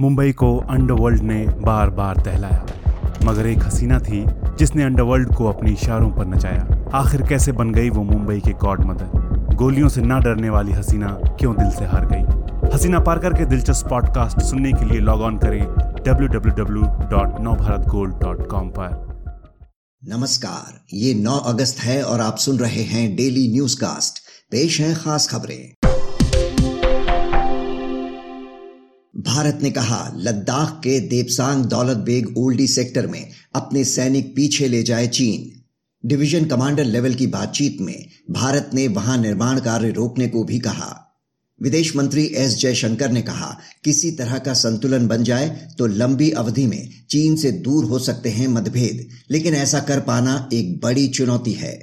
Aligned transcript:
मुंबई 0.00 0.32
को 0.32 0.64
अंडरवर्ल्ड 0.70 1.22
ने 1.22 1.46
बार 1.60 1.90
बार 1.90 2.16
दहलाया, 2.16 2.66
मगर 3.24 3.46
एक 3.46 3.64
हसीना 3.64 3.98
थी 3.98 4.26
जिसने 4.58 4.82
अंडरवर्ल्ड 4.82 5.34
को 5.34 5.46
अपने 5.46 5.72
इशारों 5.72 6.10
पर 6.10 6.26
नचाया। 6.26 6.90
आखिर 6.94 7.22
कैसे 7.22 7.52
बन 7.52 7.72
गई 7.72 7.90
वो 7.90 8.04
मुंबई 8.04 8.40
के 8.40 8.52
गॉड 8.52 8.80
मदर 8.80 9.32
गोलियों 9.54 9.88
से 9.88 10.00
ना 10.00 10.18
डरने 10.18 10.50
वाली 10.50 10.72
हसीना 10.72 11.20
क्यों 11.40 11.56
दिल 11.56 11.70
से 11.70 11.84
हार 11.84 12.08
गई? 12.12 12.22
हसीना 12.74 13.00
पारकर 13.00 13.34
के 13.34 13.44
दिलचस्प 13.44 13.88
पॉडकास्ट 13.88 14.40
सुनने 14.40 14.72
के 14.72 14.84
लिए 14.84 15.00
लॉग 15.00 15.20
ऑन 15.20 15.38
करें 15.38 15.66
www.navbharatgold.com 16.04 18.70
पर। 18.78 19.12
नमस्कार, 20.04 20.80
ये 20.92 21.14
9 21.14 21.42
अगस्त 21.46 21.80
है 21.80 22.02
और 22.02 22.20
आप 22.20 22.36
सुन 22.36 22.56
रहे 22.56 22.82
हैं 22.82 23.16
डेली 23.16 23.52
न्यूज़ 23.52 23.76
कास्ट 23.76 24.18
पेश 24.50 24.80
है 24.80 24.94
खास 24.94 25.28
खबरें। 25.28 25.81
भारत 29.14 29.58
ने 29.62 29.70
कहा, 29.70 30.12
लद्दाख 30.16 30.80
के 30.84 30.98
देवसांग 31.00 31.64
दौलत 31.64 31.96
बेग 31.96 32.36
ओल्डी 32.38 32.66
सेक्टर 32.66 33.06
में 33.06 33.28
अपने 33.54 33.84
सैनिक 33.84 34.34
पीछे 34.36 34.68
ले 34.68 34.82
जाए 34.82 35.06
चीन। 35.06 35.50
डिवीज़न 36.04 36.44
कमांडर 36.44 36.84
लेवल 36.84 37.14
की 37.14 37.26
बातचीत 37.26 37.80
में 37.80 38.06
भारत 38.30 38.70
ने 38.74 38.86
वहाँ 38.88 39.16
निर्माण 39.18 39.60
कार्य 39.60 39.90
रोकने 39.90 40.28
को 40.28 40.44
भी 40.44 40.58
कहा। 40.58 40.98
विदेश 41.60 41.94
मंत्री 41.96 42.24
एस 42.24 42.56
जयशंकर 42.58 43.10
ने 43.10 43.22
कहा, 43.22 43.56
किसी 43.84 44.10
तरह 44.10 44.38
का 44.38 44.54
संतुलन 44.54 45.06
बन 45.06 45.24
जाए 45.24 45.48
तो 45.78 45.86
लंबी 45.86 46.30
अवधि 46.30 46.66
में 46.66 46.88
चीन 47.10 47.36
से 47.36 47.52
दूर 47.52 47.84
हो 47.84 47.98
सकते 47.98 48.30
हैं 48.30 48.48
मतभेद, 48.48 49.08
लेकिन 49.30 49.54
ऐसा 49.54 49.80
कर 49.80 50.00
पाना 50.00 50.48
एक 50.52 50.78
बड़ी 50.80 51.08
चुनौती 51.08 51.52
है। 51.52 51.78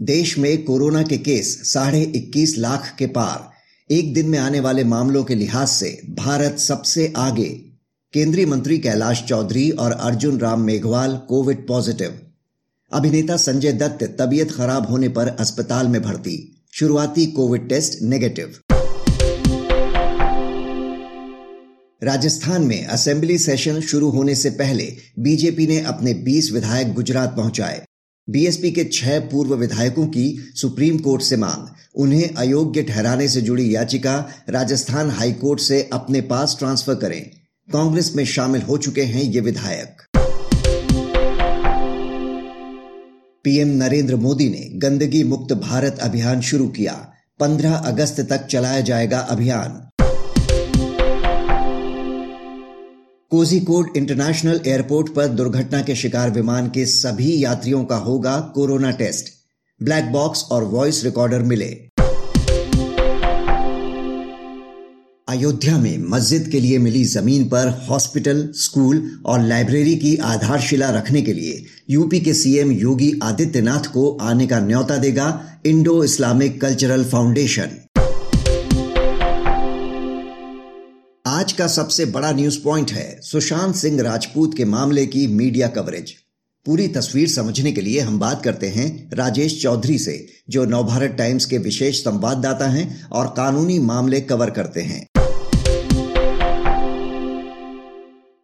देश 0.00 0.38
में 0.38 0.64
कोरोना 0.64 1.02
के 1.02 1.18
केस 1.18 1.58
साढ़े 1.72 2.02
इक्कीस 2.04 2.58
लाख 2.58 2.94
के 2.98 3.06
पार 3.08 3.52
एक 3.90 4.14
दिन 4.14 4.28
में 4.28 4.38
आने 4.38 4.60
वाले 4.60 4.84
मामलों 4.84 5.24
के 5.24 5.34
लिहाज 5.34 5.68
से 5.68 6.00
भारत 6.10 6.58
सबसे 6.58 7.12
आगे। 7.16 7.48
केंद्रीय 8.12 8.46
मंत्री 8.46 8.78
कैलाश 8.78 9.22
चौधरी 9.22 9.70
और 9.70 9.92
अर्जुन 9.92 10.38
राम 10.38 10.60
मेघवाल 10.60 11.16
कोविड 11.16 11.66
पॉजिटिव। 11.66 12.18
अभिनेता 12.92 13.36
संजय 13.36 13.72
दत्त 13.72 14.16
तबीयत 14.20 14.52
खराब 14.52 14.86
होने 14.90 15.08
पर 15.08 15.28
अस्पताल 15.28 15.88
में 15.88 16.02
भर्ती। 16.02 16.62
शुरुआती 16.72 17.26
कोविड 17.26 17.68
टेस्ट 17.68 18.02
नेगेटिव। 18.02 18.54
राजस्थान 22.02 22.62
में 22.62 22.86
असेंबली 22.86 23.38
सेशन 23.38 23.80
शुरू 23.80 24.10
होने 24.10 24.34
से 24.34 24.50
पहले 24.50 24.96
बीजेपी 25.18 25.66
ने 25.66 25.80
अपने 25.80 26.14
20 26.14 26.52
विधायक 26.52 26.92
गुजरात 26.92 27.36
पहुँचाए। 27.36 27.82
बीएसपी 28.30 28.70
के 28.72 28.84
छह 28.84 29.18
पूर्व 29.20 29.54
विधायकों 29.54 30.06
की 30.06 30.52
सुप्रीम 30.54 30.98
कोर्ट 30.98 31.22
से 31.22 31.36
मांग। 31.36 31.68
उन्हें 31.94 32.34
अयोग्य 32.34 32.82
ठहराने 32.82 33.28
से 33.28 33.40
जुड़ी 33.40 33.74
याचिका 33.74 34.28
राजस्थान 34.48 35.10
हाईकोर्ट 35.10 35.60
से 35.60 35.90
अपने 35.92 36.20
पास 36.20 36.56
ट्रांसफ़र 36.58 36.94
करें। 36.94 37.30
कांग्रेस 37.72 38.12
में 38.16 38.24
शामिल 38.24 38.62
हो 38.62 38.76
चुके 38.76 39.02
हैं 39.02 39.22
ये 39.22 39.40
विधायक। 39.40 39.96
पीएम 43.44 43.68
नरेंद्र 43.68 44.16
मोदी 44.16 44.48
ने 44.48 44.78
गंदगी 44.78 45.24
मुक्त 45.24 45.54
भारत 45.54 45.98
अभियान 45.98 46.40
शुरू 46.40 46.68
किया। 46.68 47.12
15 47.40 47.74
अगस्त 47.74 48.20
तक 48.20 48.46
चलाया 48.46 48.80
जाएगा 48.80 49.18
अभियान। 49.18 49.88
कोझीकोड 53.34 53.86
इंटरनेशनल 53.96 54.60
एयरपोर्ट 54.66 55.08
पर 55.08 55.28
दुर्घटना 55.28 55.80
के 55.82 55.94
शिकार 55.94 56.30
विमान 56.30 56.66
के 56.66 56.86
सभी 56.86 57.44
यात्रियों 57.44 57.84
का 57.84 57.96
होगा 57.96 58.38
कोरोना 58.54 58.90
टेस्ट। 58.90 59.32
ब्लैक 59.82 60.12
बॉक्स 60.12 60.44
और 60.50 60.64
वॉइस 60.64 61.04
रिकॉर्डर 61.04 61.42
मिले। 61.42 61.66
अयोध्या 65.28 65.78
में 65.78 65.98
मस्जिद 65.98 66.48
के 66.48 66.60
लिए 66.60 66.78
मिली 66.78 67.04
ज़मीन 67.04 67.44
पर 67.44 67.86
हॉस्पिटल, 67.90 68.48
स्कूल 68.54 69.20
और 69.26 69.42
लाइब्रेरी 69.42 69.96
की 69.96 70.16
आधारशिला 70.16 70.90
रखने 70.90 71.22
के 71.22 71.32
लिए 71.32 71.64
यूपी 71.90 72.20
के 72.20 72.34
सीएम 72.34 72.72
योगी 72.72 73.12
आदित्यनाथ 73.22 73.92
को 73.92 74.10
आने 74.22 74.46
का 74.46 74.60
न्यौता 74.60 74.96
देगा 74.96 75.28
इंडो 75.66 76.04
इस्लामिक 76.04 76.60
कल्चरल 76.60 77.04
फाउंडेशन। 77.04 77.78
आज 81.24 81.52
का 81.52 81.66
सबसे 81.66 82.04
बड़ा 82.12 82.30
न्यूज़ 82.32 82.58
पॉइंट 82.64 82.90
है 82.90 83.04
सुशांत 83.20 83.74
सिंह 83.74 84.00
राजपूत 84.02 84.54
के 84.56 84.64
मामले 84.64 85.04
की 85.06 85.26
मीडिया 85.36 85.68
कवरेज 85.68 86.10
पूरी 86.66 86.88
तस्वीर 86.88 87.28
समझने 87.28 87.72
के 87.72 87.80
लिए 87.80 88.00
हम 88.00 88.18
बात 88.20 88.42
करते 88.44 88.66
हैं 88.66 89.16
राजेश 89.16 89.62
चौधरी 89.62 89.96
से, 89.98 90.16
जो 90.50 90.64
नवभारत 90.64 91.14
टाइम्स 91.18 91.46
के 91.46 91.58
विशेष 91.58 92.02
संवाददाता 92.04 92.68
हैं 92.70 92.86
और 93.10 93.26
कानूनी 93.26 93.78
मामले 93.78 94.20
कवर 94.20 94.50
करते 94.50 94.80
हैं। 94.80 95.00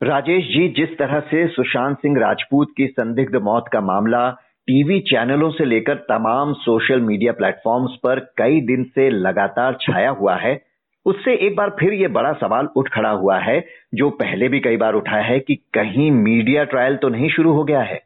राजेश 0.02 0.44
जी, 0.44 0.69
जिस 0.69 0.96
तरह 0.98 1.20
से 1.20 1.46
सुशांत 1.48 1.96
सिंह 1.96 2.19
राजपूत 2.19 2.72
की 2.76 2.86
संदिग्ध 2.86 3.36
मौत 3.42 3.69
का 3.72 3.80
मामला 3.80 4.28
टीवी 4.69 5.00
चैनलों 5.00 5.50
से 5.50 5.64
लेकर 5.64 5.94
तमाम 6.08 6.52
सोशल 6.62 7.00
मीडिया 7.00 7.32
प्लेटफॉर्म्स 7.32 8.00
पर 8.02 8.20
कई 8.38 8.60
दिन 8.66 8.84
से 8.84 9.10
लगातार 9.10 9.78
छाया 9.80 10.10
हुआ 10.10 10.36
है 10.36 10.69
उससे 11.05 11.34
एक 11.47 11.56
बार 11.56 11.71
फिर 11.71 11.93
ये 11.93 12.09
बड़ा 12.09 12.33
सवाल 12.33 12.69
उठ 12.77 12.88
खड़ा 12.88 13.11
हुआ 13.11 13.38
है 13.38 13.66
जो 13.94 14.11
पहले 14.11 14.49
भी 14.49 14.61
कई 14.61 14.77
बार 14.77 14.94
उठा 14.94 15.16
है 15.16 15.41
कि 15.41 15.55
कहीं 15.55 16.11
मीडिया 16.11 16.65
ट्रायल 16.65 16.97
तो 16.97 17.09
नहीं 17.09 17.31
शुरू 17.31 17.53
हो 17.53 17.65
गया 17.65 17.81
है। 17.81 18.00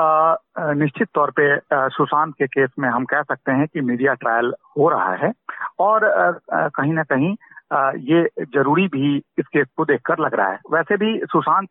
आ, 0.00 0.34
निश्चित 0.58 1.08
तौर 1.14 1.30
पे 1.30 1.56
सुशांत 1.72 2.34
के 2.38 2.46
केस 2.46 2.70
में 2.78 2.88
हम 2.88 3.04
कह 3.04 3.22
सकते 3.22 3.52
हैं 3.52 3.66
कि 3.66 3.80
मीडिया 3.80 4.14
ट्रायल 4.14 4.54
हो 4.78 4.88
रहा 4.88 5.14
है 5.14 5.32
और 5.78 6.04
आ, 6.04 6.30
कहीं 6.68 6.92
ना 6.92 7.02
कहीं 7.02 7.36
ये 7.72 8.22
ज़रूरी 8.44 8.86
भी 8.86 9.16
इस 9.16 9.46
केस 9.46 9.66
को 9.76 9.84
देखकर 9.84 10.18
लग 10.18 10.34
रहा 10.34 10.48
है। 10.48 10.58
वैसे 10.72 10.96
भी 10.96 11.18
सुशांत 11.24 11.68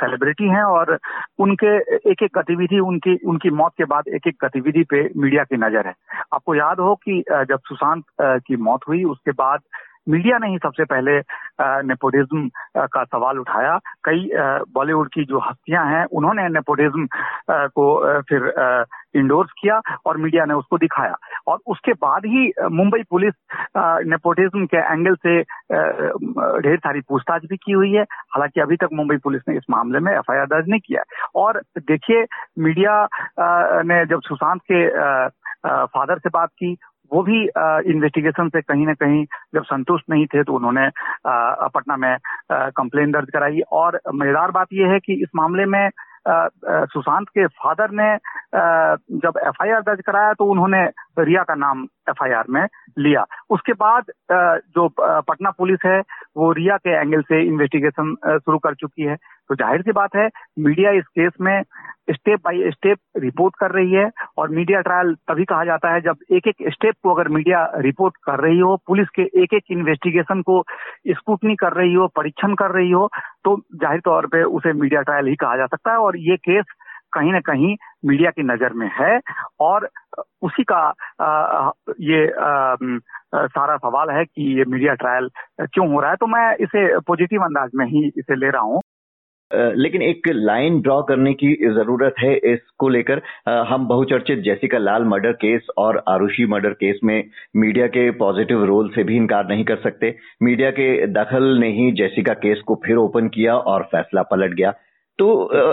सेलिब्रिटी 0.00 0.48
हैं 0.48 0.62
और 0.62 0.98
उनके 1.38 1.76
एक 2.10 2.22
एक 2.22 2.38
गतिविधि, 2.38 2.78
उनकी 2.78 3.16
उनकी 3.26 3.50
मौत 3.50 3.72
के 3.78 3.84
बाद 3.84 4.08
एक 4.14 4.26
एक 4.26 4.36
गतिविधि 4.44 4.82
पे 4.82 5.08
मीडिया 5.16 5.44
की 5.44 5.56
नज़र 5.56 5.86
है। 5.86 5.94
आपको 6.34 6.54
याद 6.54 6.80
हो 6.80 6.94
कि 6.94 7.22
जब 7.30 7.58
सुशांत 7.68 8.04
की 8.20 8.56
मौत 8.56 8.80
हुई, 8.88 9.04
उसके 9.04 9.30
बाद 9.32 9.60
मीडिया 10.08 10.38
ने 10.38 10.48
ही 10.48 10.58
सबसे 10.58 10.84
पहले 10.84 11.18
नेपोटिज्म 11.88 12.48
का 12.76 13.04
सवाल 13.04 13.38
उठाया। 13.38 13.76
कई 14.04 14.28
बॉलीवुड 14.74 15.08
की 15.14 15.24
जो 15.24 15.38
हस्तियाँ 15.40 15.84
हैं, 15.86 16.04
उन्होंने 16.12 16.48
नेपोटिज्म 16.48 17.06
को 17.50 17.86
फिर 18.22 18.52
इंडोर्स 19.16 19.50
किया 19.60 19.80
और 20.06 20.16
मीडिया 20.16 20.44
ने 20.44 20.54
उसको 20.54 20.78
दिखाया। 20.78 21.14
और 21.48 21.58
उसके 21.66 21.92
बाद 22.04 22.26
ही 22.26 22.50
मुंबई 22.72 23.02
पुलिस 23.10 23.34
नेपोटिज्म 24.08 24.66
के 24.66 24.76
एंगल 24.92 25.14
से 25.16 25.40
ढेर 26.60 26.78
सारी 26.78 27.00
पूछताछ 27.08 27.42
भी 27.50 27.56
की 27.56 27.72
हुई 27.72 27.92
है। 27.92 28.02
हालाँकि 28.02 28.60
अभी 28.60 28.76
तक 28.76 28.88
मुंबई 28.92 29.16
पुलिस 29.24 29.42
ने 29.48 29.56
इस 29.56 29.64
मामले 29.70 29.98
में 30.00 30.12
एफआईआर 30.12 30.46
दर्ज 30.46 30.68
नहीं 30.68 30.80
किया 30.80 31.02
और 31.34 31.60
देखिए, 31.78 32.24
मीडिया 32.58 33.02
ने 33.82 34.04
जब 34.06 34.20
सुशांत 34.20 34.60
के 34.72 34.86
फादर 35.64 36.18
से 36.18 36.28
बात 36.28 36.48
की 36.52 36.76
वो 37.12 37.22
भी 37.22 37.40
इन्वेस्टिगेशन 37.92 38.48
से 38.48 38.60
कहीं 38.62 38.86
ना 38.86 38.94
कहीं 38.94 39.24
जब 39.54 39.64
संतुष्ट 39.64 40.04
नहीं 40.10 40.26
थे 40.26 40.42
तो 40.42 40.52
उन्होंने 40.52 40.88
पटना 41.74 41.96
में 41.96 42.16
कंप्लेन 42.52 43.12
दर्ज 43.12 43.30
कराई। 43.30 43.60
और 43.72 44.00
मज़ेदार 44.14 44.50
बात 44.50 44.66
यह 44.72 44.92
है 44.92 44.98
कि 44.98 45.22
इस 45.22 45.28
मामले 45.36 45.64
में 45.66 45.88
सुशांत 46.28 47.28
के 47.28 47.46
फादर 47.46 47.90
ने 47.92 48.14
जब 49.20 49.38
एफआईआर 49.46 49.80
दर्ज 49.80 50.00
कराया 50.06 50.32
तो 50.32 50.44
उन्होंने 50.50 50.84
रिया 51.18 51.42
का 51.42 51.54
नाम 51.56 51.86
एफआईआर 52.10 52.44
में 52.50 52.66
लिया। 52.98 53.24
उसके 53.50 53.72
बाद 53.74 54.04
जो 54.30 54.88
पटना 55.00 55.50
पुलिस 55.50 55.78
है, 55.86 56.00
वो 56.36 56.50
रिया 56.52 56.76
के 56.76 56.90
एंगल 56.92 57.22
से 57.22 57.42
इन्वेस्टिगेशन 57.42 58.14
शुरू 58.38 58.58
कर 58.58 58.74
चुकी 58.74 59.02
है। 59.02 59.16
तो 59.50 59.54
ज़ाहिर 59.54 59.82
सी 59.82 59.92
बात 59.92 60.16
है 60.16 60.28
मीडिया 60.58 60.90
इस 60.92 61.04
केस 61.08 61.32
में 61.40 61.62
स्टेप 62.10 62.40
बाय 62.44 62.70
स्टेप 62.70 62.98
रिपोर्ट 63.18 63.54
कर 63.60 63.70
रही 63.70 63.92
है 63.92 64.08
और 64.38 64.48
मीडिया 64.50 64.80
ट्रायल 64.80 65.14
तभी 65.28 65.44
कहा 65.44 65.64
जाता 65.64 65.92
है 65.92 66.00
जब 66.00 66.16
एक 66.32 66.46
एक 66.48 66.68
स्टेप 66.72 66.94
को 67.02 67.14
अगर 67.14 67.28
मीडिया 67.28 67.64
रिपोर्ट 67.78 68.16
कर 68.26 68.40
रही 68.40 68.58
हो, 68.58 68.76
पुलिस 68.86 69.08
के 69.16 69.22
एक 69.42 69.54
एक 69.54 69.64
इन्वेस्टिगेशन 69.70 70.42
को 70.42 70.62
स्कूटनी 71.10 71.54
कर 71.56 71.72
रही 71.72 71.94
हो, 71.94 72.06
परीक्षण 72.16 72.54
कर 72.54 72.70
रही 72.70 72.90
हो 72.90 73.08
तो 73.44 73.56
ज़ाहिर 73.74 74.00
तौर 74.04 74.26
पे 74.26 74.42
उसे 74.58 74.72
मीडिया 74.72 75.02
ट्रायल 75.02 75.26
ही 75.26 75.34
कहा 75.36 75.56
जा 75.56 75.66
सकता 75.66 75.92
है। 75.92 75.98
और 75.98 76.16
ये 76.20 76.36
केस 76.38 76.64
कहीं 77.14 77.32
ना 77.32 77.40
कहीं 77.40 77.74
मीडिया 78.04 78.30
की 78.30 78.42
नज़र 78.42 78.72
में 78.72 78.88
है 79.00 79.18
और 79.60 79.88
उसी 80.42 80.64
का 80.64 80.82
आ, 81.20 81.70
ये 82.00 82.26
आ, 82.26 82.74
सारा 83.36 83.76
सवाल 83.76 84.10
है 84.10 84.24
कि 84.24 84.56
ये 84.58 84.64
मीडिया 84.68 84.94
ट्रायल 84.94 85.28
क्यों 85.62 85.92
हो 85.92 86.00
रहा 86.00 86.10
है? 86.10 86.16
तो 86.16 86.26
मैं 86.26 86.56
इसे 86.60 86.86
पॉजिटिव 87.00 87.42
अंदाज 87.42 87.70
में 87.74 87.86
ही 87.86 88.06
इसे 88.08 88.36
ले 88.36 88.50
रहा 88.50 88.62
हूँ। 88.62 88.80
लेकिन 89.50 90.02
एक 90.02 90.28
लाइन 90.28 90.80
ड्रॉ 90.80 91.00
करने 91.02 91.32
की 91.34 91.48
ज़रूरत 91.74 92.14
है 92.18 92.34
इसको 92.52 92.88
लेकर। 92.88 93.20
हम 93.68 93.86
बहुचर्चित 93.88 94.38
जैसिका 94.38 94.78
लाल 94.78 95.04
मर्डर 95.04 95.32
केस 95.32 95.66
और 95.78 96.02
आरुषि 96.08 96.46
मर्डर 96.46 96.72
केस 96.72 97.00
में 97.04 97.30
मीडिया 97.56 97.86
के 97.86 98.10
पॉजिटिव 98.18 98.64
रोल 98.64 98.88
से 98.94 99.04
भी 99.04 99.16
इनकार 99.16 99.46
नहीं 99.48 99.64
कर 99.64 99.76
सकते। 99.76 100.14
मीडिया 100.42 100.70
के 100.70 101.06
दखल 101.12 101.44
ने 101.58 101.68
ही 101.72 101.90
जैसिका 101.92 102.34
केस 102.40 102.60
को 102.66 102.80
फिर 102.86 102.96
ओपन 102.96 103.28
किया 103.28 103.54
और 103.54 103.82
फैसला 103.92 104.22
पलट 104.22 104.54
गया। 104.54 104.72
तो 105.18 105.26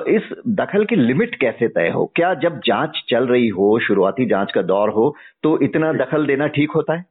इस 0.07 0.29
दखल 0.47 0.83
की 0.85 0.95
लिमिट 0.95 1.35
कैसे 1.41 1.67
तय 1.67 1.89
हो? 1.89 2.05
क्या 2.15 2.33
जब 2.43 2.59
जाँच 2.65 3.03
चल 3.09 3.27
रही 3.27 3.47
हो 3.49 3.77
शुरुआती 3.87 4.25
जाँच 4.25 4.51
का 4.55 4.61
दौर 4.61 4.89
हो 4.89 5.15
तो 5.43 5.57
इतना 5.63 5.91
दखल 5.93 6.25
देना 6.27 6.47
ठीक 6.57 6.71
होता 6.75 6.93
है? 6.93 7.05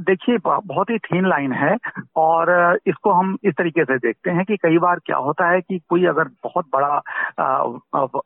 देखिए 0.00 0.36
बहुत 0.46 0.90
ही 0.90 0.96
थीन 0.98 1.26
लाइन 1.28 1.52
है 1.52 1.76
और 2.16 2.50
इसको 2.86 3.10
हम 3.10 3.36
इस 3.44 3.54
तरीके 3.58 3.84
से 3.84 3.96
देखते 3.98 4.30
हैं 4.30 4.44
कि 4.44 4.56
कई 4.56 4.78
बार 4.78 4.98
क्या 5.06 5.16
होता 5.16 5.48
है 5.50 5.60
कि 5.60 5.78
कोई 5.88 6.04
अगर 6.06 6.28
बहुत 6.44 6.66
बड़ा 6.74 7.00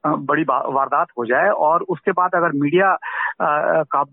बड़ी 0.07 0.43
वारदात 0.49 1.07
हो 1.19 1.25
जाए 1.27 1.49
और 1.69 1.83
उसके 1.89 2.13
बाद 2.13 2.35
अगर 2.35 2.53
मीडिया 2.55 2.97
का 3.43 4.05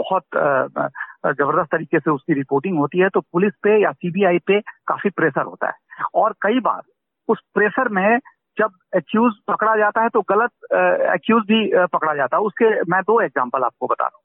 बहुत 0.00 0.22
ज़बरदस्त 0.34 1.70
तरीके 1.72 1.98
से 1.98 2.10
उसकी 2.10 2.34
रिपोर्टिंग 2.34 2.78
होती 2.78 2.98
है 2.98 3.08
तो 3.08 3.20
पुलिस 3.20 3.52
पे 3.62 3.82
या 3.82 3.92
सीबीआई 3.92 4.38
पे 4.38 4.60
काफ़ी 4.86 5.10
प्रेशर 5.10 5.44
होता 5.44 5.66
है। 5.66 6.04
और 6.14 6.34
कई 6.42 6.60
बार 6.60 6.82
उस 7.28 7.40
प्रेशर 7.54 7.88
में 7.88 8.18
जब 8.58 8.70
एक्यूज 8.96 9.32
पकड़ा 9.48 9.76
जाता 9.76 10.02
है 10.02 10.08
तो 10.08 10.20
गलत 10.28 10.50
एक्यूज 11.14 11.42
भी 11.42 11.58
पकड़ा 11.86 12.14
जाता 12.14 12.36
है। 12.36 12.42
उसके 12.42 12.70
मैं 12.90 13.00
दो 13.02 13.20
एग्ज़ाम्पल 13.20 13.64
आपको 13.64 13.86
बता 13.86 14.04
रहा 14.04 14.16
हूँ 14.16 14.22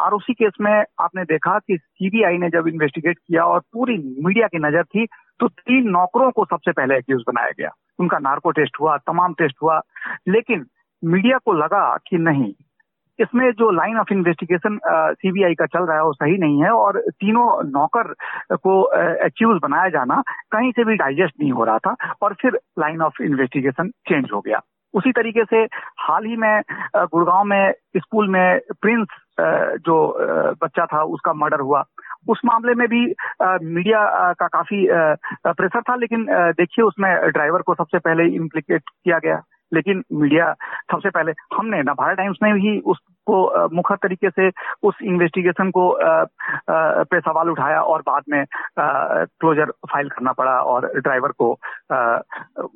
आरओसी 0.00 0.32
केस 0.34 0.52
में 0.60 0.72
आपने 0.72 1.24
देखा 1.24 1.58
कि 1.58 1.76
सीबीआई 1.76 2.38
ने 2.38 2.48
जब 2.50 2.68
इन्वेस्टिगेट 2.68 3.18
किया 3.18 3.44
और 3.44 3.60
पूरी 3.72 3.96
मीडिया 4.24 4.46
की 4.46 4.58
नज़र 4.58 4.84
थी 4.84 5.06
तो 5.40 5.48
तीन 5.48 5.88
नौकरों 5.90 6.30
को 6.30 6.44
सबसे 6.44 6.72
पहले 6.72 6.98
एक्यूज 6.98 7.22
बनाया 7.26 7.50
गया। 7.58 7.70
उनका 7.98 8.18
नार्को 8.20 8.50
टेस्ट 8.50 8.80
हुआ 8.80 8.96
तमाम 9.06 9.34
टेस्ट 9.34 9.56
हुआ 9.62 9.80
लेकिन 10.28 10.64
मीडिया 11.02 11.38
को 11.38 11.52
लगा 11.54 11.84
कि 12.06 12.18
नहीं 12.20 12.52
इसमें 13.22 13.50
जो 13.52 13.70
लाइन 13.70 13.98
ऑफ़ 13.98 14.12
इन्वेस्टिगेशन 14.12 14.78
सीबीआई 14.86 15.54
का 15.54 15.66
चल 15.66 15.84
रहा 15.86 15.96
है, 15.96 16.02
वो 16.04 16.12
सही 16.12 16.38
नहीं 16.38 16.62
है 16.62 16.70
और 16.70 17.00
तीनों 17.10 17.46
नौकर 17.70 18.12
को 18.56 18.74
एक्यूज 19.26 19.60
बनाया 19.62 19.88
जाना 19.88 20.22
कहीं 20.52 20.72
से 20.72 20.84
भी 20.84 20.96
डाइजेस्ट 20.96 21.34
नहीं 21.40 21.52
हो 21.52 21.64
रहा 21.64 21.78
था 21.78 21.94
और 22.22 22.34
फिर 22.40 22.58
लाइन 22.78 23.02
ऑफ़ 23.02 23.22
इन्वेस्टिगेशन 23.22 23.90
चेंज 24.08 24.28
हो 24.34 24.40
गया। 24.40 24.60
उसी 24.94 25.12
तरीके 25.12 25.44
से 25.44 25.56
हाल 25.98 26.24
ही 26.24 26.36
में 26.36 26.62
गुड़गांव 26.96 27.44
में, 27.44 27.72
स्कूल 27.96 28.28
में 28.28 28.60
प्रिंस 28.80 29.08
जो 29.86 29.94
बच्चा 30.62 30.84
था, 30.86 31.02
उसका 31.02 31.32
मर्डर 31.32 31.60
हुआ। 31.60 31.84
उस 32.28 32.40
मामले 32.44 32.74
में 32.74 32.86
भी 32.88 33.00
मीडिया 33.42 34.32
का 34.32 34.46
काफ़ी 34.46 34.86
प्रेशर 34.90 35.82
था, 35.82 35.94
लेकिन 35.94 36.26
देखिए 36.30 36.84
उसमें 36.84 37.14
ड्राइवर 37.30 37.62
को 37.62 37.74
सबसे 37.74 37.98
पहले 37.98 38.26
इम्प्लीकेट 38.34 38.82
किया 39.04 39.18
गया। 39.18 39.40
लेकिन 39.72 40.02
मीडिया 40.12 40.52
सबसे 40.92 41.10
पहले, 41.10 41.32
हमने 41.56 41.82
ना, 41.82 41.92
भारत 41.92 42.16
टाइम्स 42.16 42.38
ने 42.42 42.52
भी 42.52 42.78
उसको 43.28 43.68
मुखर 43.76 43.96
तरीके 43.96 44.30
से 44.30 44.50
उस 44.82 44.94
इन्वेस्टिगेशन 45.02 45.70
को 45.70 45.84
पे 46.70 47.20
सवाल 47.20 47.50
उठाया 47.50 47.80
और 47.80 48.02
बाद 48.06 48.22
में 48.28 48.44
क्लोजर 48.78 49.70
फ़ाइल 49.92 50.08
करना 50.08 50.32
पड़ा 50.32 50.58
और 50.62 50.86
ड्राइवर 50.96 51.32
को 51.38 51.52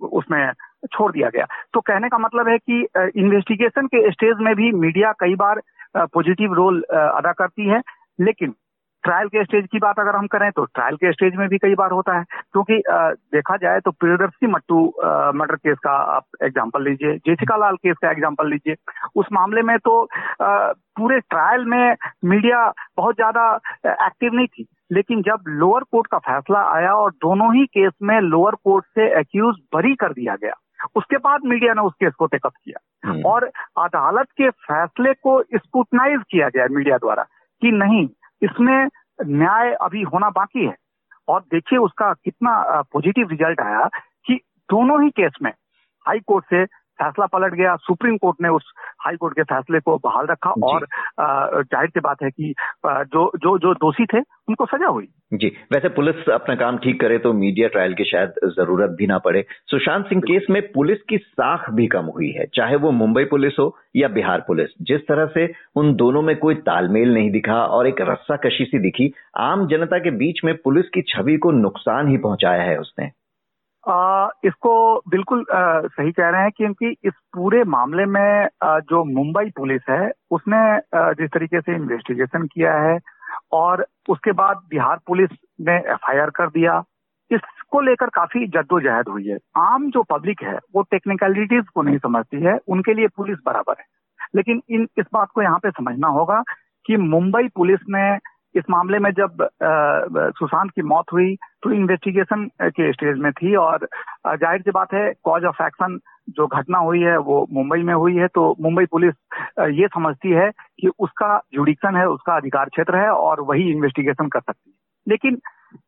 उसमें 0.08 0.52
छोड़ 0.92 1.10
दिया 1.12 1.28
गया। 1.28 1.46
तो 1.74 1.80
कहने 1.80 2.08
का 2.08 2.18
मतलब 2.18 2.48
है 2.48 2.58
कि 2.58 2.80
इन्वेस्टिगेशन 3.20 3.86
के 3.86 4.10
स्टेज 4.10 4.36
में 4.40 4.54
भी 4.54 4.70
मीडिया 4.72 5.12
कई 5.20 5.34
बार 5.34 5.60
पॉजिटिव 5.96 6.52
रोल 6.54 6.82
अदा 6.92 7.32
करती 7.32 7.68
है, 7.68 7.80
लेकिन 8.20 8.54
ट्रायल 9.06 9.28
के 9.28 9.42
स्टेज 9.44 9.66
की 9.72 9.78
बात 9.78 9.98
अगर 10.00 10.16
हम 10.16 10.26
करें 10.26 10.50
तो 10.52 10.64
ट्रायल 10.66 10.96
के 10.96 11.12
स्टेज 11.12 11.34
में 11.36 11.48
भी 11.48 11.58
कई 11.58 11.74
बार 11.74 11.90
होता 11.92 12.16
है। 12.18 12.24
क्योंकि 12.24 12.82
देखा 13.34 13.56
जाए 13.56 13.80
तो 13.80 13.90
प्रियदर्शी 13.92 14.46
मट्टू 14.46 14.80
मर्डर 15.34 15.56
केस 15.56 15.78
का 15.84 15.92
आप 16.14 16.24
एग्ज़ाम्पल 16.44 16.84
लीजिए 16.84 17.16
जेसिका 17.26 17.56
लाल 17.56 17.76
केस 17.76 17.96
का 18.02 18.10
एग्ज़ाम्पल 18.10 18.50
लीजिए। 18.50 18.76
उस 19.16 19.26
मामले 19.32 19.62
में 19.62 19.76
तो 19.78 20.02
पूरे 20.42 21.20
ट्रायल 21.20 21.64
में 21.66 21.96
मीडिया 22.24 22.66
बहुत 22.96 23.14
ज़्यादा 23.14 23.46
एक्टिव 23.86 24.34
नहीं 24.34 24.46
थी। 24.48 24.66
लेकिन 24.92 25.22
जब 25.22 25.44
लोअर 25.60 25.82
कोर्ट 25.82 26.06
का 26.06 26.18
फैसला 26.20 26.60
आया 26.72 26.92
और 26.94 27.10
दोनों 27.22 27.54
ही 27.54 27.64
केस 27.68 27.92
में 28.02 28.20
लोअर 28.22 28.54
कोर्ट 28.64 28.84
से 28.94 29.08
एक्यूज 29.20 29.56
बरी 29.74 29.94
कर 29.96 30.12
दिया 30.12 30.36
गया 30.36 30.52
उसके 30.96 31.16
बाद 31.18 31.44
मीडिया 31.44 31.72
ने 31.74 31.82
उस 31.82 31.92
केस 31.94 32.12
को 32.14 32.26
टेकअप 32.26 32.52
किया। 32.54 32.78
हम्म। 33.04 33.22
और 33.26 33.44
अदालत 33.78 34.26
के 34.38 34.50
फैसले 34.50 35.12
को 35.14 35.40
स्कूटनाइज 35.54 36.20
किया 36.30 36.48
गया 36.48 36.66
मीडिया 36.70 36.96
द्वारा 36.98 37.22
कि 37.62 37.70
नहीं 37.74 38.06
इसमें 38.42 38.88
न्याय 39.26 39.72
अभी 39.72 40.02
होना 40.02 40.30
बाकी 40.30 40.66
है। 40.66 40.74
और 41.28 41.40
देखिए 41.40 41.78
उसका 41.78 42.12
कितना 42.12 42.82
पॉजिटिव 42.92 43.28
रिज़ल्ट 43.30 43.60
आया 43.60 43.88
कि 44.26 44.34
दोनों 44.70 45.02
ही 45.04 45.10
केस 45.10 45.32
में 45.42 45.50
हाई 46.06 46.20
कोर्ट 46.20 46.44
से 46.44 46.64
फैसला 46.96 47.26
पलट 47.28 47.54
गया 47.54 47.74
सुप्रीम 47.82 48.16
कोर्ट 48.16 48.36
ने 48.42 48.48
उस 48.50 48.72
हाई 49.00 49.16
कोर्ट 49.16 49.34
के 49.34 49.42
फैसले 49.44 49.80
को 49.80 49.96
बहाल 50.04 50.26
रखा 50.26 50.50
और 50.64 50.86
ज़ाहिर 51.20 51.88
सी 51.88 52.00
बात 52.00 52.22
है 52.22 52.30
कि 52.30 52.54
जो 52.86 53.30
जो 53.36 53.56
जो 53.58 53.74
दोषी 53.76 54.06
थे 54.06 54.20
उनको 54.48 54.66
सजा 54.66 54.88
हुई। 54.88 55.08
जी 55.34 55.46
वैसे 55.72 55.88
पुलिस 55.90 56.28
अपना 56.30 56.54
काम 56.54 56.78
ठीक 56.78 57.00
करे 57.00 57.18
तो 57.18 57.32
मीडिया 57.34 57.68
ट्रायल 57.68 57.94
की 57.94 58.04
शायद 58.04 58.34
ज़रूरत 58.56 58.90
भी 58.98 59.06
ना 59.06 59.18
पड़े। 59.18 59.44
सुशांत 59.70 60.06
सिंह 60.06 60.20
केस 60.22 60.46
में 60.50 60.60
पुलिस 60.72 61.02
की 61.08 61.18
साख 61.18 61.68
भी 61.70 61.86
कम 61.88 62.06
हुई 62.14 62.30
है 62.30 62.46
चाहे 62.54 62.76
वो 62.76 62.90
मुंबई 62.92 63.24
पुलिस 63.26 63.58
हो 63.58 63.74
या 63.96 64.08
बिहार 64.10 64.44
पुलिस। 64.46 64.70
जिस 64.82 65.06
तरह 65.08 65.26
से 65.34 65.46
उन 65.76 65.94
दोनों 65.96 66.22
में 66.22 66.34
कोई 66.38 66.54
तालमेल 66.66 67.14
नहीं 67.14 67.30
दिखा 67.30 67.62
और 67.66 67.88
एक 67.88 68.00
रस्सा 68.02 68.36
कशी 68.46 68.64
सी 68.64 68.78
दिखी 68.78 69.12
आम 69.40 69.66
जनता 69.68 69.98
के 69.98 70.10
बीच 70.16 70.40
में 70.44 70.54
पुलिस 70.56 70.88
की 70.94 71.02
छवि 71.08 71.36
को 71.36 71.50
नुकसान 71.52 72.08
ही 72.08 72.16
पहुँचाया 72.18 72.62
है 72.62 72.78
उसने। 72.78 73.10
आ, 73.88 74.28
इसको 74.44 75.02
बिल्कुल 75.08 75.40
आ, 75.40 75.80
सही 75.80 76.12
कह 76.12 76.28
रहे 76.28 76.42
हैं 76.42 76.50
क्योंकि 76.56 76.96
इस 77.04 77.12
पूरे 77.34 77.64
मामले 77.64 78.04
में 78.04 78.48
आ, 78.62 78.78
जो 78.78 79.04
मुंबई 79.04 79.50
पुलिस 79.50 79.82
है 79.90 80.12
उसने 80.30 80.58
आ, 80.98 81.12
जिस 81.12 81.30
तरीके 81.30 81.60
से 81.60 81.74
इन्वेस्टिगेशन 81.74 82.46
किया 82.46 82.74
है 82.74 82.98
और 83.52 83.86
उसके 84.08 84.32
बाद 84.32 84.56
बिहार 84.70 84.98
पुलिस 85.06 85.30
ने 85.60 85.76
एफआईआर 85.76 86.30
कर 86.30 86.46
दिया 86.46 86.82
इसको 87.30 87.80
लेकर 87.80 88.06
काफ़ी 88.06 88.46
जद्दोजहद 88.46 89.08
हुई 89.08 89.24
है। 89.26 89.38
आम 89.56 89.90
जो 89.90 90.02
पब्लिक 90.02 90.42
है 90.42 90.58
वो 90.74 90.82
टेक्निकलिटीज 90.82 91.64
को 91.74 91.82
नहीं 91.82 91.98
समझती 91.98 92.40
है 92.40 92.58
उनके 92.68 92.94
लिए 92.94 93.06
पुलिस 93.06 93.38
बराबर 93.46 93.74
है। 93.78 93.84
लेकिन 94.36 94.62
इन 94.70 94.86
इस 94.98 95.06
बात 95.12 95.28
को 95.34 95.42
यहाँ 95.42 95.58
पे 95.58 95.70
समझना 95.70 96.08
होगा 96.08 96.42
कि 96.86 96.96
मुंबई 96.96 97.48
पुलिस 97.48 97.80
ने 97.88 98.16
इस 98.56 98.64
मामले 98.70 98.98
में 98.98 99.10
जब 99.12 99.46
सुशांत 100.38 100.70
की 100.70 100.82
मौत 100.82 101.12
हुई 101.12 101.34
तो 101.62 101.70
इन्वेस्टिगेशन 101.72 102.44
के 102.62 102.92
स्टेज 102.92 103.18
में 103.18 103.30
थी 103.32 103.54
और 103.56 103.86
ज़ाहिर 104.26 104.60
सी 104.60 104.70
बात 104.70 104.94
है 104.94 105.12
कॉज 105.24 105.44
ऑफ़ 105.44 105.62
एक्शन 105.62 105.98
जो 106.30 106.46
घटना 106.46 106.78
हुई 106.78 107.00
है, 107.00 107.16
वो 107.18 107.46
मुंबई 107.52 107.82
में 107.82 107.94
हुई 107.94 108.16
है 108.16 108.26
तो 108.28 108.44
मुंबई 108.60 108.84
पुलिस 108.92 109.14
ये 109.80 109.88
समझती 109.88 110.30
है 110.30 110.50
कि 110.80 110.88
उसका 110.98 111.36
जुडिक्शन 111.54 111.96
है, 111.96 112.06
उसका 112.08 112.36
अधिकार 112.36 112.68
क्षेत्र 112.68 112.96
है 112.96 113.10
और 113.10 113.40
वही 113.50 113.70
इन्वेस्टिगेशन 113.72 114.28
कर 114.28 114.40
सकती 114.40 114.70
है। 114.70 114.76
लेकिन 115.06 115.38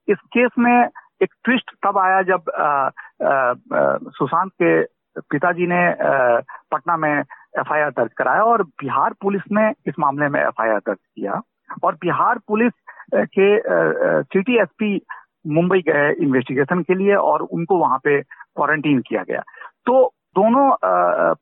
इस 0.09 0.19
केस 0.32 0.50
में 0.59 0.88
एक 1.23 1.32
ट्विस्ट 1.44 1.75
तब 1.87 1.99
आया 1.99 2.23
जब 2.23 2.50
सुशांत 4.12 4.53
के 4.62 4.81
पिताजी 5.31 5.67
ने 5.67 5.82
पटना 6.73 6.97
में 6.97 7.12
एफआईआर 7.12 7.91
दर्ज 7.91 8.12
कराया 8.19 8.43
और 8.44 8.62
बिहार 8.82 9.14
पुलिस 9.23 9.43
ने 9.53 9.69
इस 9.88 9.94
मामले 9.99 10.28
में 10.28 10.40
एफआईआर 10.40 10.78
दर्ज 10.78 10.99
किया। 10.99 11.40
और 11.85 11.95
बिहार 11.95 12.39
पुलिस 12.49 12.73
के 13.15 13.57
सिटी 14.23 14.59
एसपी 14.63 15.01
मुंबई 15.47 15.81
गए 15.89 16.11
इन्वेस्टिगेशन 16.23 16.83
के 16.83 16.95
लिए 16.95 17.15
और 17.15 17.43
उनको 17.43 17.79
वहाँ 17.79 17.99
पे 18.05 18.21
क्वारंटीन 18.21 19.01
किया 19.01 19.23
गया। 19.23 19.41
तो 19.87 20.05
दोनों 20.37 20.71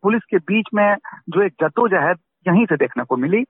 पुलिस 0.03 0.23
के 0.31 0.39
बीच 0.51 0.67
में 0.75 0.97
जो 1.29 1.43
एक 1.43 1.53
जद्दोजहद 1.63 2.19
यहीं 2.49 2.65
से 2.67 2.77
देखने 2.77 3.05
को 3.05 3.17
मिली, 3.17 3.43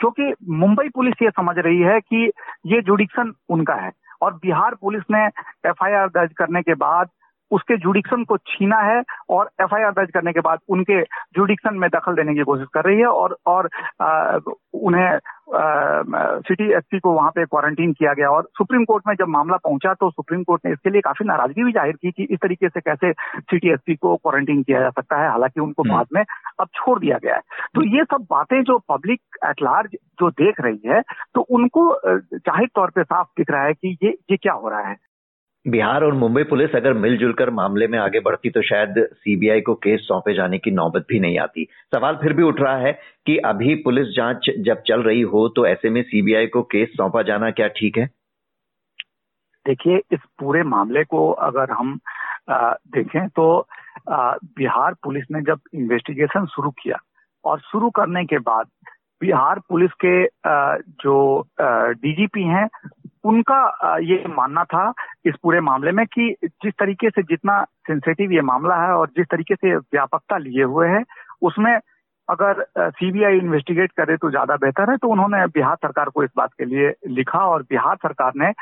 क्योंकि 0.00 0.32
मुंबई 0.50 0.88
पुलिस 0.88 1.22
ये 1.22 1.30
समझ 1.30 1.56
रही 1.58 1.80
है 1.80 2.00
कि 2.00 2.30
ये 2.66 2.80
जुडिक्शन 2.82 3.32
उनका 3.48 3.74
है। 3.74 3.90
और 4.22 4.34
बिहार 4.34 4.74
पुलिस 4.74 5.02
ने 5.10 5.24
एफआईआर 5.68 6.08
दर्ज 6.08 6.32
करने 6.38 6.62
के 6.62 6.74
बाद 6.74 7.08
उसके 7.50 7.76
जुडिक्शन 7.78 8.24
को 8.24 8.36
छीना 8.46 8.78
है 8.82 9.02
और 9.30 9.50
एफआईआर 9.62 9.92
दर्ज 9.92 10.10
करने 10.10 10.32
के 10.32 10.40
बाद 10.40 10.58
उनके 10.68 11.00
जुडिक्शन 11.36 11.74
में 11.74 11.88
दखल 11.90 12.14
देने 12.14 12.34
की 12.34 12.42
कोशिश 12.44 12.66
कर 12.74 12.84
रही 12.84 12.98
है 12.98 13.06
और 13.06 13.36
और 13.46 13.68
आ, 14.02 14.38
उन्हें 14.74 15.18
सिटी 15.52 16.64
एसपी 16.72 16.98
को 16.98 17.12
वहाँ 17.12 17.30
पे 17.30 17.44
क्वारंटीन 17.44 17.92
किया 17.92 18.12
गया 18.12 18.28
और 18.30 18.48
सुप्रीम 18.58 18.84
कोर्ट 18.84 19.04
में 19.08 19.14
जब 19.14 19.28
मामला 19.28 19.56
पहुँचा 19.58 19.94
तो 19.94 20.10
सुप्रीम 20.10 20.42
कोर्ट 20.42 20.66
ने 20.66 20.72
इसके 20.72 20.90
लिए 20.90 21.00
काफ़ी 21.00 21.26
नाराज़गी 21.26 21.64
भी 21.64 21.72
ज़ाहिर 21.72 21.96
की 21.96 22.10
कि 22.10 22.26
इस 22.30 22.38
तरीके 22.42 22.68
से 22.68 22.80
कैसे 22.80 23.12
सिटी 23.12 23.72
एसपी 23.72 23.94
को 23.96 24.14
क्वारंटीन 24.16 24.62
किया 24.62 24.80
जा 24.80 24.90
सकता 24.90 25.20
है 25.22 25.30
हालाँकि 25.30 25.60
उनको 25.60 25.82
हम्म। 25.82 25.94
बाद 25.94 26.06
में 26.12 26.22
अब 26.60 26.68
छोड़ 26.74 26.98
दिया 27.00 27.18
गया 27.18 27.34
है 27.34 27.40
तो 27.74 27.84
ये 27.96 28.04
सब 28.04 28.26
बातें 28.30 28.62
जो 28.62 28.78
पब्लिक 28.88 29.20
एट 29.46 29.62
लार्ज 29.62 29.96
जो 30.20 30.30
देख 30.36 30.60
रही 30.60 30.80
है 30.86 31.00
तो 31.34 31.40
उनको 31.50 31.90
ज़ाहिर 32.06 32.68
तौर 32.74 32.90
पर 32.90 33.04
साफ़ 33.04 33.28
दिख 33.38 33.50
रहा 33.50 33.62
है 33.62 33.74
कि 33.74 33.96
ये 34.02 34.16
ये 34.30 34.36
क्या 34.36 34.52
हो 34.54 34.68
रहा 34.68 34.88
है 34.88 34.96
बिहार 35.66 36.04
और 36.04 36.12
मुंबई 36.12 36.42
पुलिस 36.42 36.74
अगर 36.74 36.92
मिलजुल 36.92 37.32
कर 37.32 37.50
मामले 37.50 37.86
में 37.86 37.98
आगे 37.98 38.20
बढ़ती 38.20 38.50
तो 38.50 38.62
शायद 38.62 38.94
सीबीआई 39.12 39.60
को 39.60 39.74
केस 39.74 40.00
सौंपे 40.00 40.34
जाने 40.34 40.58
की 40.58 40.70
नौबत 40.70 41.04
भी 41.08 41.18
नहीं 41.20 41.38
आती। 41.38 41.66
सवाल 41.94 42.16
फिर 42.16 42.32
भी 42.32 42.42
उठ 42.42 42.60
रहा 42.60 42.76
है 42.76 42.92
कि 43.26 43.36
अभी 43.44 43.74
पुलिस 43.74 44.06
जाँच 44.16 44.50
जब 44.58 44.82
चल 44.86 45.02
रही 45.02 45.20
हो 45.32 45.46
तो 45.48 45.66
ऐसे 45.66 45.90
में 45.90 46.02
सीबीआई 46.02 46.46
को 46.46 46.62
केस 46.62 46.88
सौंपा 46.88 47.22
जाना 47.22 47.50
क्या 47.50 47.68
ठीक 47.68 47.98
है? 47.98 48.06
देखिए 49.66 50.00
इस 50.12 50.20
पूरे 50.38 50.62
मामले 50.62 51.04
को 51.04 51.30
अगर 51.30 51.70
हम 51.70 51.98
आ, 52.50 52.72
देखें 52.72 53.28
तो 53.28 53.66
आ, 54.08 54.32
बिहार 54.56 54.94
पुलिस 54.94 55.24
ने 55.32 55.40
जब 55.42 55.60
इन्वेस्टिगेशन 55.74 56.46
शुरू 56.46 56.70
किया 56.70 56.98
और 57.44 57.60
शुरू 57.60 57.90
करने 57.90 58.24
के 58.24 58.38
बाद 58.38 58.66
बिहार 59.20 59.58
पुलिस 59.68 59.90
के 60.04 60.24
जो 61.02 61.16
डीजीपी 61.92 62.42
हैं 62.42 62.66
उनका 63.24 63.98
ये 64.02 64.24
मानना 64.28 64.64
था 64.64 64.92
इस 65.26 65.34
पूरे 65.42 65.60
मामले 65.60 65.92
में 65.92 66.04
कि 66.06 66.34
जिस 66.44 66.72
तरीके 66.78 67.10
से 67.10 67.22
जितना 67.22 67.62
सेंसिटिव 67.86 68.32
ये 68.32 68.40
मामला 68.42 68.76
है 68.76 68.92
और 68.92 69.08
जिस 69.16 69.26
तरीके 69.30 69.54
से 69.54 69.76
व्यापकता 69.76 70.38
लिए 70.38 70.62
हुए 70.64 70.88
है, 70.88 71.02
उसमें 71.42 71.74
अगर 72.28 72.64
सीबीआई 72.78 73.38
इन्वेस्टिगेट 73.38 73.92
करे 73.92 74.16
तो 74.16 74.30
ज़्यादा 74.30 74.56
बेहतर 74.56 74.90
है। 74.90 74.96
तो 74.96 75.08
उन्होंने 75.08 75.46
बिहार 75.48 75.76
सरकार 75.76 76.08
को 76.08 76.24
इस 76.24 76.30
बात 76.36 76.50
के 76.58 76.64
लिए 76.64 76.92
लिखा 77.08 77.38
और 77.46 77.62
बिहार 77.70 77.96
सरकार 77.96 78.32
ने 78.36 78.52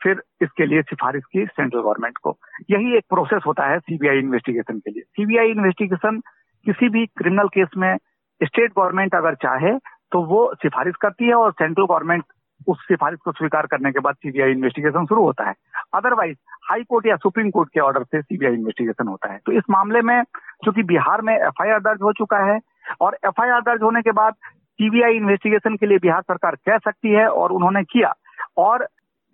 फिर 0.00 0.22
इसके 0.42 0.66
लिए 0.66 0.82
सिफारिश 0.82 1.22
की 1.32 1.44
सेंट्रल 1.46 1.80
गवर्नमेंट 1.80 2.18
को। 2.22 2.36
यही 2.70 2.96
एक 2.96 3.04
प्रोसेस 3.10 3.42
होता 3.46 3.66
है 3.66 3.78
सीबीआई 3.80 4.18
इन्वेस्टिगेशन 4.18 4.78
के 4.78 4.90
लिए। 4.90 5.02
सीबीआई 5.02 5.50
इन्वेस्टिगेशन 5.50 6.20
किसी 6.66 6.88
भी 6.88 7.06
क्रिमिनल 7.08 7.48
केस 7.48 7.68
में 7.76 7.96
स्टेट 8.40 8.70
गवर्नमेंट 8.70 9.14
अगर 9.14 9.34
चाहे 9.42 9.76
तो 10.12 10.22
वो 10.26 10.40
सिफारिश 10.54 10.94
करती 11.02 11.26
है 11.26 11.34
और 11.34 11.52
सेंट्रल 11.52 11.84
गवर्नमेंट 11.84 12.24
उस 12.68 12.78
सिफारिश 12.82 13.18
को 13.24 13.32
स्वीकार 13.32 13.66
करने 13.66 13.90
के 13.92 14.00
बाद 14.00 14.14
सीबीआई 14.14 14.50
इन्वेस्टिगेशन 14.50 15.06
शुरू 15.06 15.22
होता 15.24 15.48
है। 15.48 15.54
अदरवाइज़ 15.94 16.36
हाई 16.70 16.82
कोर्ट 16.82 17.06
या 17.06 17.16
सुप्रीम 17.16 17.50
कोर्ट 17.50 17.68
के 17.68 17.80
ऑर्डर 17.80 18.02
से 18.02 18.22
सीबीआई 18.22 18.54
इन्वेस्टिगेशन 18.54 19.08
होता 19.08 19.32
है। 19.32 19.38
तो 19.46 19.52
इस 19.52 19.62
मामले 19.70 20.00
में, 20.00 20.22
चूँकि 20.64 20.82
बिहार 20.82 21.22
में 21.22 21.34
एफआईआर 21.34 21.80
दर्ज 21.80 22.02
हो 22.02 22.12
चुका 22.12 22.38
है, 22.44 22.58
और 23.00 23.18
एफआईआर 23.26 23.60
दर्ज 23.60 23.82
होने 23.82 24.02
के 24.02 24.12
बाद 24.12 24.34
सीबीआई 24.78 25.16
इन्वेस्टिगेशन 25.16 25.76
के 25.76 25.86
लिए 25.86 25.98
बिहार 25.98 26.22
सरकार 26.22 26.54
कह 26.66 26.78
सकती 26.78 27.10
है 27.10 27.26
और 27.28 27.52
उन्होंने 27.52 27.82
किया। 27.84 28.14
और 28.58 28.84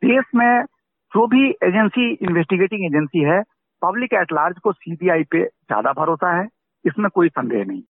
देश 0.03 0.25
में 0.35 0.65
जो 1.13 1.27
भी 1.27 1.49
एजेंसी 1.65 2.11
इन्वेस्टिगेटिंग 2.13 2.85
एजेंसी 2.87 3.23
है 3.25 3.43
पब्लिक 3.83 4.15
एट 4.15 4.33
लार्ज 4.33 4.59
को 4.59 4.73
सीबीआई 4.73 5.23
पे 5.23 5.45
ज़्यादा 5.45 5.93
भरोसा 5.93 6.37
है। 6.39 6.47
इसमें 6.85 7.09
कोई 7.11 7.29
संदेह 7.29 7.65
नहीं। 7.65 7.83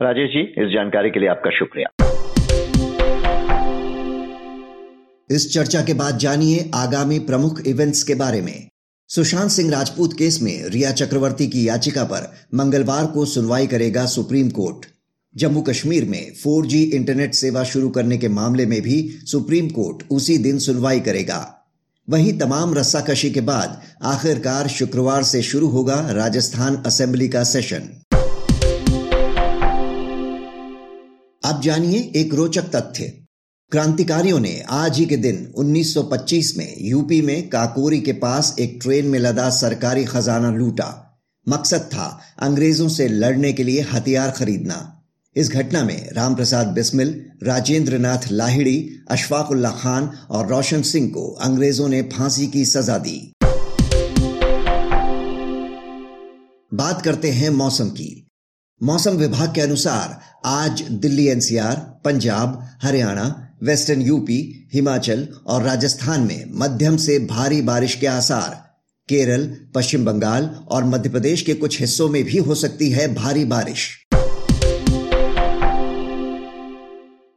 राजेश 0.00 0.30
जी, 0.30 0.40
इस 0.40 0.68
जानकारी 0.68 1.10
के 1.10 1.20
लिए 1.20 1.28
आपका 1.28 1.50
शुक्रिया। 1.50 1.88
इस 5.30 5.54
चर्चा 5.54 5.82
के 5.82 5.94
बाद 5.94 6.18
जानिए 6.18 6.70
आगामी 6.74 7.18
प्रमुख 7.18 7.60
इवेंट्स 7.66 8.02
के 8.02 8.14
बारे 8.14 8.40
में। 8.40 8.68
सुशांत 9.08 9.50
सिंह 9.50 9.70
राजपूत 9.70 10.18
केस 10.18 10.42
में 10.42 10.64
रिया 10.64 10.92
चक्रवर्ती 10.92 11.46
की 11.46 11.68
याचिका 11.68 12.04
पर 12.04 12.34
मंगलवार 12.54 13.06
को 13.06 13.24
सुनवाई 13.24 13.66
करेगा 13.66 14.06
सुप्रीम 14.06 14.50
कोर्ट। 14.50 14.86
जम्मू 15.36 15.62
कश्मीर 15.62 16.04
में 16.04 16.32
4G 16.34 16.74
इंटरनेट 16.74 17.34
सेवा 17.34 17.64
शुरू 17.64 17.88
करने 17.88 18.18
के 18.18 18.28
मामले 18.28 18.66
में 18.66 18.82
भी 18.82 19.18
सुप्रीम 19.24 19.68
कोर्ट 19.68 20.02
उसी 20.10 20.38
दिन 20.38 20.58
सुनवाई 20.58 21.00
करेगा। 21.00 21.70
वहीं 22.10 22.38
तमाम 22.38 22.74
रस्साकशी 22.74 23.30
के 23.30 23.40
बाद 23.40 23.82
आखिरकार 24.02 24.68
शुक्रवार 24.68 25.22
से 25.22 25.42
शुरू 25.42 25.68
होगा 25.68 26.10
राजस्थान 26.10 26.76
असेंबली 26.76 27.28
का 27.28 27.44
सेशन। 27.44 27.88
अब 31.44 31.60
जानिए 31.64 32.12
एक 32.16 32.34
रोचक 32.34 32.62
तथ्य। 32.62 33.23
क्रांतिकारियों 33.74 34.40
ने 34.40 34.64
आज 34.70 34.98
ही 34.98 35.06
के 35.06 35.16
दिन 35.16 35.52
1925 35.58 36.56
में 36.56 36.74
यूपी 36.78 37.22
में 37.22 37.48
काकोरी 37.48 38.00
के 38.00 38.12
पास 38.12 38.56
एक 38.60 38.78
ट्रेन 38.82 39.06
में 39.06 39.18
लदा 39.18 39.50
सरकारी 39.50 40.04
खजाना 40.04 40.50
लूटा। 40.50 41.20
मकसद 41.48 41.80
था 41.80 42.20
अंग्रेज़ों 42.38 42.88
से 42.88 43.08
लड़ने 43.08 43.52
के 43.52 43.64
लिए 43.64 43.80
हथियार 43.80 44.30
खरीदना। 44.30 45.02
इस 45.36 45.50
घटना 45.50 45.84
में 45.84 46.10
रामप्रसाद 46.12 46.66
बिस्मिल 46.66 47.26
राजेंद्र 47.42 47.98
नाथ 47.98 48.18
लाहिड़ी 48.32 48.90
अशफाकुल्ला 49.10 49.70
खान 49.70 50.10
और 50.30 50.48
रोशन 50.48 50.82
सिंह 50.82 51.10
को 51.10 51.32
अंग्रेज़ों 51.32 51.88
ने 51.88 52.02
फांसी 52.02 52.46
की 52.46 52.64
सजा 52.64 52.98
दी। 52.98 53.32
बात 56.74 57.02
करते 57.02 57.30
हैं 57.30 57.50
मौसम 57.50 57.88
की। 57.88 58.26
मौसम 58.82 59.10
विभाग 59.10 59.54
के 59.54 59.60
अनुसार 59.60 60.20
आज 60.44 60.82
Delhi 60.90 61.28
NCR, 61.28 61.76
Punjab, 62.04 62.68
Haryana 62.82 63.43
western 63.62 64.02
UP, 64.02 64.68
Himachal 64.74 65.28
और 65.46 65.62
राजस्थान 65.62 66.20
में 66.20 66.44
मध्यम 66.48 66.96
से 66.96 67.18
भारी 67.18 67.62
बारिश 67.62 67.94
के 67.94 68.06
आसार। 68.06 68.74
केरल, 69.08 69.56
पश्चिम 69.74 70.04
बंगाल 70.04 70.44
और 70.68 70.84
मध्य 70.84 71.10
प्रदेश 71.10 71.42
के 71.42 71.54
कुछ 71.54 71.80
हिस्सों 71.80 72.08
में 72.08 72.24
भी 72.24 72.38
हो 72.38 72.54
सकती 72.54 72.90
है 72.90 73.14
भारी 73.14 73.44
बारिश। 73.44 74.06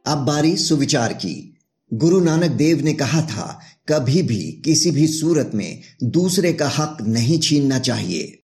अब 0.06 0.18
बारी 0.18 0.56
सुविचार 0.56 1.12
की। 1.12 1.58
गुरु 1.94 2.20
नानक 2.20 2.50
देव 2.50 2.84
ने 2.84 2.92
कहा 2.92 3.22
था, 3.22 3.60
कभी 3.88 4.22
भी 4.22 4.62
किसी 4.64 4.90
भी 4.90 5.06
सूरत 5.06 5.50
में 5.54 5.82
दूसरे 6.04 6.52
का 6.52 6.68
हक 6.68 6.98
नहीं 7.02 7.38
छीनना 7.38 7.78
चाहिए। 7.78 8.42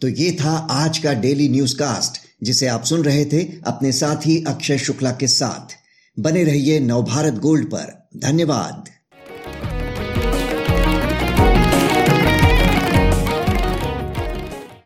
तो 0.00 0.08
ये 0.08 0.36
था 0.40 0.50
आज 0.70 0.98
का 0.98 1.12
डेली 1.12 1.48
न्यूज़ 1.48 1.76
कास्ट 1.76 2.27
जिसे 2.42 2.66
आप 2.66 2.84
सुन 2.84 3.02
रहे 3.02 3.24
थे 3.24 3.44
अपने 3.66 3.92
साथी 3.92 4.44
अक्षय 4.44 4.78
शुक्ला 4.78 5.10
के 5.10 5.28
साथ। 5.28 5.74
बने 6.20 6.44
रहिए 6.44 6.80
नवभारत 6.80 7.34
गोल्ड 7.34 7.66
पर। 7.66 8.08
धन्यवाद। 8.16 8.97